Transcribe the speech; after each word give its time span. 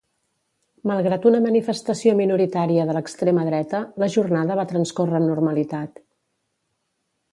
Malgrat 0.91 1.25
una 1.31 1.41
manifestació 1.43 2.15
minoritària 2.21 2.85
de 2.91 2.95
l'extrema 2.99 3.43
dreta, 3.49 3.83
la 4.05 4.09
jornada 4.15 4.57
va 4.61 4.67
transcórrer 4.73 5.19
amb 5.21 5.33
normalitat. 5.35 6.03